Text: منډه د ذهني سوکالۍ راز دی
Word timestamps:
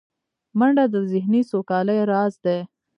منډه 0.57 0.85
د 0.93 0.95
ذهني 1.11 1.41
سوکالۍ 1.51 1.99
راز 2.11 2.33
دی 2.45 2.59